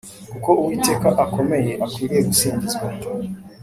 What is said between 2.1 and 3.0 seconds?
gusingizwa